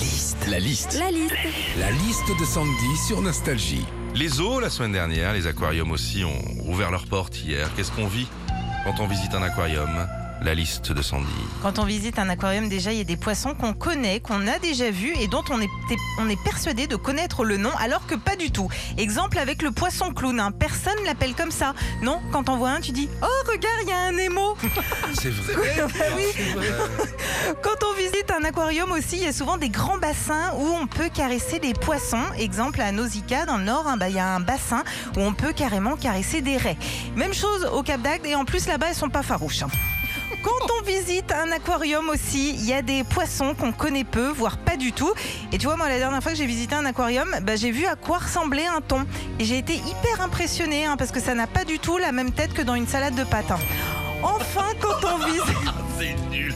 [0.00, 0.46] liste.
[0.48, 0.98] La liste.
[0.98, 1.34] La liste.
[1.78, 3.84] La liste de Sandy sur Nostalgie.
[4.14, 7.68] Les zoos, la semaine dernière, les aquariums aussi ont ouvert leurs portes hier.
[7.76, 8.28] Qu'est-ce qu'on vit
[8.84, 9.90] quand on visite un aquarium?
[10.42, 11.26] La liste de Sandy.
[11.60, 14.58] Quand on visite un aquarium, déjà, il y a des poissons qu'on connaît, qu'on a
[14.58, 15.68] déjà vus et dont on est,
[16.18, 18.70] on est persuadé de connaître le nom, alors que pas du tout.
[18.96, 20.40] Exemple avec le poisson clown.
[20.40, 20.50] hein.
[20.50, 21.74] Personne l'appelle comme ça.
[22.00, 24.56] Non, quand on voit un, tu dis Oh, regarde, il y a un Nemo.
[25.12, 26.24] C'est vrai Bah oui.
[27.62, 28.19] Quand on visite
[28.50, 32.24] aquarium aussi, il y a souvent des grands bassins où on peut caresser des poissons.
[32.36, 34.82] Exemple à Nausicaa, dans le nord, hein, bah, il y a un bassin
[35.16, 36.76] où on peut carrément caresser des raies.
[37.14, 39.62] Même chose au Cap d'Agde et en plus là-bas, elles sont pas farouches.
[39.62, 39.68] hein.
[40.42, 44.58] Quand on visite un aquarium aussi, il y a des poissons qu'on connaît peu, voire
[44.58, 45.12] pas du tout.
[45.52, 47.86] Et tu vois, moi, la dernière fois que j'ai visité un aquarium, bah, j'ai vu
[47.86, 49.06] à quoi ressemblait un thon.
[49.38, 52.32] Et j'ai été hyper impressionnée hein, parce que ça n'a pas du tout la même
[52.32, 53.52] tête que dans une salade de pâtes.
[54.24, 55.44] Enfin, quand on visite.
[56.00, 56.52] C'est nul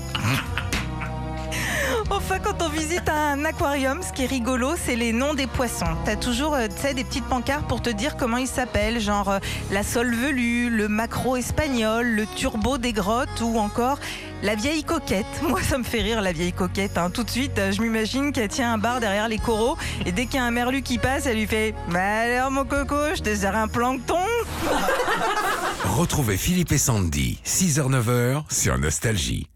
[2.43, 5.87] Quand on visite un aquarium, ce qui est rigolo, c'est les noms des poissons.
[6.05, 9.39] T'as toujours, euh, des petites pancartes pour te dire comment ils s'appellent, genre euh,
[9.71, 13.99] la sole velue, le macro espagnol, le turbo des grottes ou encore
[14.43, 15.27] la vieille coquette.
[15.49, 16.99] Moi, ça me fait rire, la vieille coquette.
[16.99, 17.11] hein.
[17.11, 20.27] Tout de suite, euh, je m'imagine qu'elle tient un bar derrière les coraux et dès
[20.27, 23.23] qu'il y a un merlu qui passe, elle lui fait Bah alors, mon coco, je
[23.23, 24.19] te sers un plancton
[25.85, 29.47] Retrouvez Philippe et Sandy, 6h-9h sur Nostalgie.